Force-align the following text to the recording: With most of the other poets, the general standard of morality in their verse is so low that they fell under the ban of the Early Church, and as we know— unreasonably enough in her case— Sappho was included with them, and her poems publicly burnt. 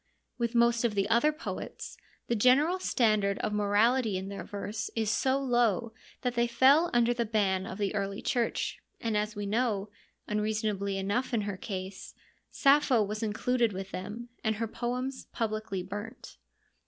With 0.39 0.55
most 0.55 0.83
of 0.83 0.95
the 0.95 1.07
other 1.11 1.31
poets, 1.31 1.95
the 2.25 2.35
general 2.35 2.79
standard 2.79 3.37
of 3.37 3.53
morality 3.53 4.17
in 4.17 4.29
their 4.29 4.43
verse 4.43 4.89
is 4.95 5.11
so 5.11 5.37
low 5.37 5.93
that 6.21 6.33
they 6.33 6.47
fell 6.47 6.89
under 6.91 7.13
the 7.13 7.23
ban 7.23 7.67
of 7.67 7.77
the 7.77 7.93
Early 7.93 8.19
Church, 8.23 8.79
and 8.99 9.15
as 9.15 9.35
we 9.35 9.45
know— 9.45 9.91
unreasonably 10.27 10.97
enough 10.97 11.35
in 11.35 11.41
her 11.41 11.55
case— 11.55 12.15
Sappho 12.63 13.03
was 13.03 13.21
included 13.21 13.73
with 13.73 13.91
them, 13.91 14.29
and 14.43 14.55
her 14.55 14.67
poems 14.67 15.25
publicly 15.31 15.83
burnt. 15.83 16.37